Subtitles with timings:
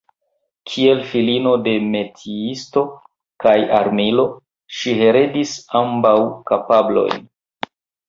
[0.69, 2.83] Kiel filino de "metiisto"
[3.45, 4.27] kaj "armilo"
[4.81, 6.19] ŝi heredis ambaŭ
[6.53, 7.35] kapablojn.